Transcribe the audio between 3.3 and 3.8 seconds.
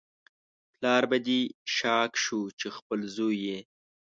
یې